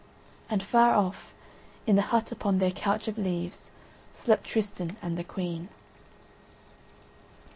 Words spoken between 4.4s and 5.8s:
Tristan and the Queen.